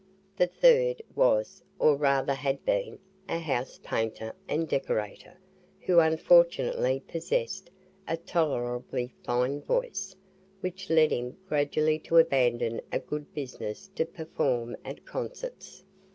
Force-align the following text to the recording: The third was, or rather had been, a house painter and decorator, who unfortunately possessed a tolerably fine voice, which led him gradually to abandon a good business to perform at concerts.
The 0.35 0.47
third 0.47 1.03
was, 1.15 1.61
or 1.77 1.95
rather 1.95 2.33
had 2.33 2.65
been, 2.65 2.97
a 3.29 3.37
house 3.37 3.79
painter 3.83 4.33
and 4.47 4.67
decorator, 4.67 5.35
who 5.81 5.99
unfortunately 5.99 7.03
possessed 7.07 7.69
a 8.07 8.17
tolerably 8.17 9.13
fine 9.23 9.61
voice, 9.61 10.15
which 10.61 10.89
led 10.89 11.11
him 11.11 11.37
gradually 11.47 11.99
to 11.99 12.17
abandon 12.17 12.81
a 12.91 12.97
good 12.97 13.31
business 13.35 13.91
to 13.93 14.05
perform 14.07 14.75
at 14.83 15.05
concerts. 15.05 15.83